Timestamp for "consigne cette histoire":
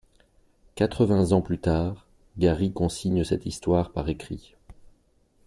2.73-3.91